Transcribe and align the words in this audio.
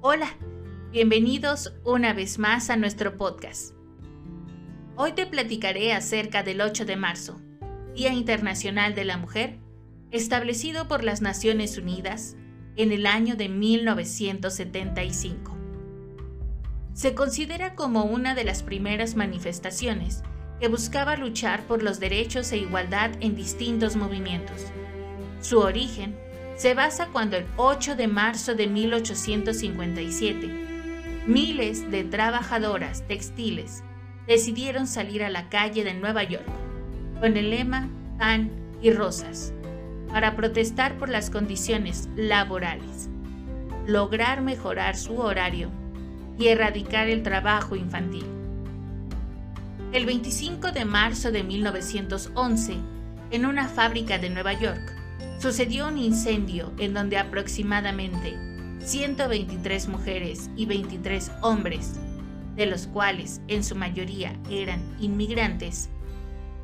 Hola, 0.00 0.28
bienvenidos 0.92 1.74
una 1.82 2.12
vez 2.12 2.38
más 2.38 2.70
a 2.70 2.76
nuestro 2.76 3.18
podcast. 3.18 3.74
Hoy 4.94 5.10
te 5.10 5.26
platicaré 5.26 5.92
acerca 5.92 6.44
del 6.44 6.60
8 6.60 6.84
de 6.84 6.94
marzo, 6.94 7.40
Día 7.96 8.12
Internacional 8.12 8.94
de 8.94 9.04
la 9.04 9.16
Mujer, 9.16 9.58
establecido 10.12 10.86
por 10.86 11.02
las 11.02 11.20
Naciones 11.20 11.78
Unidas 11.78 12.36
en 12.76 12.92
el 12.92 13.06
año 13.06 13.34
de 13.34 13.48
1975. 13.48 15.56
Se 16.92 17.16
considera 17.16 17.74
como 17.74 18.04
una 18.04 18.36
de 18.36 18.44
las 18.44 18.62
primeras 18.62 19.16
manifestaciones 19.16 20.22
que 20.60 20.68
buscaba 20.68 21.16
luchar 21.16 21.66
por 21.66 21.82
los 21.82 21.98
derechos 21.98 22.52
e 22.52 22.58
igualdad 22.58 23.10
en 23.18 23.34
distintos 23.34 23.96
movimientos. 23.96 24.62
Su 25.40 25.58
origen 25.58 26.16
se 26.58 26.74
basa 26.74 27.06
cuando 27.12 27.36
el 27.36 27.46
8 27.56 27.94
de 27.94 28.08
marzo 28.08 28.56
de 28.56 28.66
1857, 28.66 30.48
miles 31.28 31.88
de 31.88 32.02
trabajadoras 32.02 33.06
textiles 33.06 33.84
decidieron 34.26 34.88
salir 34.88 35.22
a 35.22 35.30
la 35.30 35.48
calle 35.48 35.84
de 35.84 35.94
Nueva 35.94 36.24
York 36.24 36.48
con 37.20 37.36
el 37.36 37.50
lema 37.50 37.88
pan 38.18 38.50
y 38.82 38.90
rosas 38.90 39.52
para 40.10 40.34
protestar 40.34 40.98
por 40.98 41.10
las 41.10 41.30
condiciones 41.30 42.08
laborales, 42.16 43.08
lograr 43.86 44.42
mejorar 44.42 44.96
su 44.96 45.16
horario 45.16 45.70
y 46.40 46.48
erradicar 46.48 47.08
el 47.08 47.22
trabajo 47.22 47.76
infantil. 47.76 48.26
El 49.92 50.06
25 50.06 50.72
de 50.72 50.84
marzo 50.84 51.30
de 51.30 51.44
1911, 51.44 52.74
en 53.30 53.46
una 53.46 53.68
fábrica 53.68 54.18
de 54.18 54.30
Nueva 54.30 54.54
York, 54.54 54.97
sucedió 55.38 55.88
un 55.88 55.98
incendio 55.98 56.72
en 56.78 56.94
donde 56.94 57.16
aproximadamente 57.16 58.36
123 58.80 59.88
mujeres 59.88 60.50
y 60.56 60.66
23 60.66 61.30
hombres, 61.42 61.94
de 62.56 62.66
los 62.66 62.86
cuales 62.86 63.40
en 63.48 63.62
su 63.62 63.76
mayoría 63.76 64.36
eran 64.50 64.82
inmigrantes, 65.00 65.90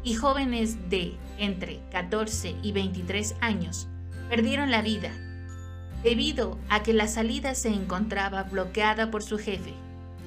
y 0.02 0.14
jóvenes 0.14 0.90
de 0.90 1.14
entre 1.38 1.80
14 1.90 2.56
y 2.62 2.72
23 2.72 3.36
años, 3.40 3.88
perdieron 4.28 4.70
la 4.70 4.82
vida 4.82 5.12
debido 6.02 6.58
a 6.68 6.82
que 6.82 6.92
la 6.92 7.08
salida 7.08 7.54
se 7.54 7.68
encontraba 7.68 8.42
bloqueada 8.42 9.10
por 9.10 9.22
su 9.22 9.38
jefe, 9.38 9.72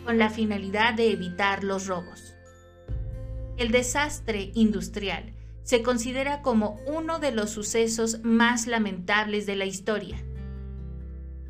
con 0.05 0.17
la 0.17 0.29
finalidad 0.29 0.93
de 0.95 1.11
evitar 1.11 1.63
los 1.63 1.85
robos. 1.85 2.33
El 3.57 3.71
desastre 3.71 4.51
industrial 4.55 5.33
se 5.67 5.83
considera 5.83 6.41
como 6.41 6.79
uno 6.87 7.19
de 7.19 7.33
los 7.33 7.49
sucesos 7.49 8.21
más 8.23 8.67
lamentables 8.67 9.45
de 9.45 9.57
la 9.57 9.65
historia. 9.65 10.23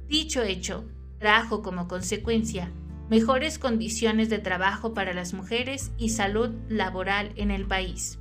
Dicho 0.07 0.41
hecho 0.41 0.85
trajo 1.19 1.61
como 1.61 1.87
consecuencia 1.87 2.71
mejores 3.11 3.59
condiciones 3.59 4.27
de 4.29 4.39
trabajo 4.39 4.95
para 4.95 5.13
las 5.13 5.35
mujeres 5.35 5.91
y 5.99 6.09
salud 6.09 6.49
laboral 6.67 7.31
en 7.35 7.51
el 7.51 7.67
país. 7.67 8.17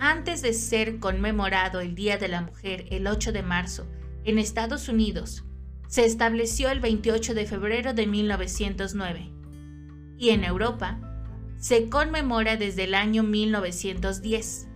Antes 0.00 0.42
de 0.42 0.54
ser 0.54 0.98
conmemorado 0.98 1.78
el 1.78 1.94
Día 1.94 2.18
de 2.18 2.26
la 2.26 2.40
Mujer 2.40 2.86
el 2.90 3.06
8 3.06 3.30
de 3.30 3.44
marzo 3.44 3.86
en 4.24 4.40
Estados 4.40 4.88
Unidos, 4.88 5.44
se 5.86 6.04
estableció 6.04 6.70
el 6.70 6.80
28 6.80 7.32
de 7.32 7.46
febrero 7.46 7.94
de 7.94 8.08
1909 8.08 9.30
y 10.18 10.30
en 10.30 10.42
Europa 10.42 10.98
se 11.58 11.88
conmemora 11.88 12.56
desde 12.56 12.84
el 12.84 12.94
año 12.94 13.22
1910, 13.22 14.68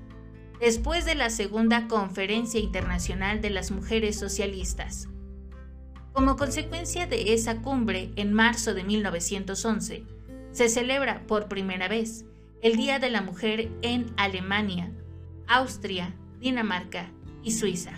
después 0.61 1.05
de 1.05 1.15
la 1.15 1.31
Segunda 1.31 1.89
Conferencia 1.89 2.61
Internacional 2.61 3.41
de 3.41 3.51
las 3.51 3.71
Mujeres 3.71 4.19
Socialistas. 4.19 5.09
Como 6.13 6.37
consecuencia 6.37 7.07
de 7.07 7.35
esa 7.35 7.63
cumbre, 7.63 8.11
en 8.17 8.33
marzo 8.33 8.75
de 8.75 8.85
1911, 8.85 10.05
se 10.53 10.69
celebra 10.69 11.27
por 11.27 11.49
primera 11.49 11.89
vez 11.89 12.25
el 12.63 12.77
Día 12.77 12.99
de 12.99 13.11
la 13.11 13.23
Mujer 13.23 13.71
en 13.83 14.13
Alemania, 14.17 14.93
Austria, 15.47 16.15
Dinamarca 16.41 17.11
y 17.43 17.53
Suiza. 17.53 17.93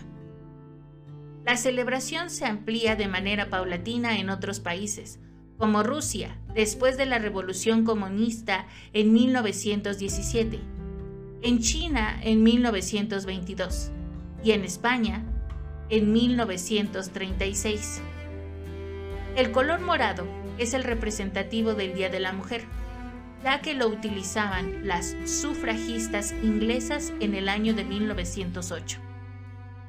La 1.45 1.57
celebración 1.57 2.31
se 2.31 2.45
amplía 2.45 2.95
de 2.95 3.09
manera 3.09 3.51
paulatina 3.51 4.19
en 4.19 4.31
otros 4.31 4.61
países, 4.61 5.19
como 5.63 5.85
Rusia 5.85 6.37
después 6.57 6.97
de 6.97 7.07
la 7.07 7.21
Revolución 7.21 7.85
Comunista 7.85 8.67
en 8.95 9.13
1917, 9.13 10.59
en 11.41 11.61
China 11.61 12.19
en 12.25 12.43
1922 12.43 13.93
y 14.43 14.51
en 14.51 14.65
España 14.65 15.23
en 15.89 16.13
1936. 16.13 18.03
El 19.37 19.53
color 19.53 19.79
morado 19.79 20.27
es 20.59 20.75
el 20.75 20.83
representativo 20.83 21.75
del 21.75 21.95
Día 21.95 22.09
de 22.09 22.19
la 22.19 22.33
Mujer, 22.33 22.65
ya 23.45 23.61
que 23.61 23.75
lo 23.75 23.87
utilizaban 23.87 24.85
las 24.85 25.15
sufragistas 25.27 26.35
inglesas 26.43 27.13
en 27.21 27.37
el 27.37 27.49
año 27.49 27.73
de 27.73 27.85
1908. 27.85 28.99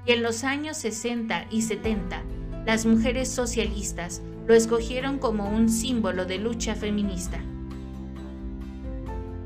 Y 0.05 0.11
en 0.11 0.21
los 0.21 0.43
años 0.43 0.77
60 0.77 1.47
y 1.49 1.63
70, 1.63 2.21
las 2.65 2.85
mujeres 2.85 3.29
socialistas 3.29 4.21
lo 4.47 4.53
escogieron 4.53 5.19
como 5.19 5.49
un 5.49 5.69
símbolo 5.69 6.25
de 6.25 6.37
lucha 6.37 6.75
feminista. 6.75 7.39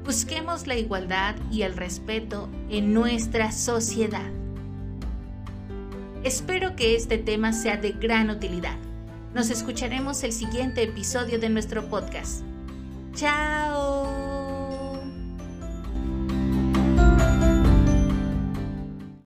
Busquemos 0.06 0.68
la 0.68 0.76
igualdad 0.76 1.36
y 1.52 1.64
el 1.64 1.76
respeto 1.76 2.48
en 2.70 2.94
nuestra 2.94 3.52
sociedad. 3.52 4.32
Espero 6.24 6.76
que 6.76 6.96
este 6.96 7.18
tema 7.18 7.54
sea 7.54 7.78
de 7.78 7.92
gran 7.92 8.30
utilidad. 8.30 8.78
Nos 9.34 9.50
escucharemos 9.50 10.24
el 10.24 10.32
siguiente 10.32 10.84
episodio 10.84 11.40
de 11.40 11.50
nuestro 11.50 11.90
podcast. 11.90 12.42
¡Chao! 13.14 13.67